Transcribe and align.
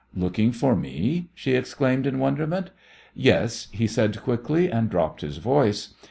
"Looking 0.15 0.51
for 0.51 0.75
me!" 0.75 1.29
she 1.35 1.51
exclaimed 1.53 2.07
in 2.07 2.17
wonderment. 2.17 2.71
"Yes," 3.13 3.67
he 3.71 3.85
said 3.85 4.23
quickly, 4.23 4.67
and 4.67 4.89
dropped 4.89 5.21
his 5.21 5.37
voice. 5.37 5.93